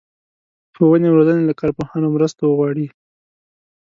ښوونې 0.75 1.07
او 1.09 1.15
روزنې 1.17 1.43
له 1.49 1.53
کارپوهانو 1.61 2.07
مرسته 2.15 2.41
وغواړي. 2.45 2.87